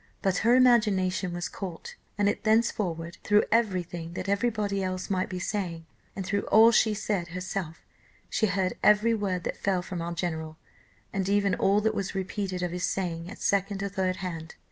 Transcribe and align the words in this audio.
But, 0.23 0.37
her 0.39 0.55
imagination 0.55 1.31
was 1.31 1.47
caught, 1.47 1.93
and 2.17 2.27
it 2.27 2.43
thenceforward 2.43 3.19
through 3.23 3.43
every 3.51 3.83
thing 3.83 4.13
that 4.13 4.27
every 4.27 4.49
body 4.49 4.81
else 4.81 5.11
might 5.11 5.29
be 5.29 5.37
saying, 5.37 5.85
and 6.15 6.25
through 6.25 6.47
all 6.47 6.71
she 6.71 6.95
said 6.95 7.27
herself, 7.27 7.85
she 8.27 8.47
heard 8.47 8.73
every 8.81 9.13
word 9.13 9.43
that 9.43 9.57
fell 9.57 9.83
from 9.83 10.01
our 10.01 10.15
general, 10.15 10.57
and 11.13 11.29
even 11.29 11.53
all 11.53 11.81
that 11.81 11.93
was 11.93 12.15
repeated 12.15 12.63
of 12.63 12.71
his 12.71 12.85
saying 12.89 13.29
at 13.29 13.37
second 13.43 13.83
or 13.83 13.89
third 13.89 14.15
hand. 14.25 14.55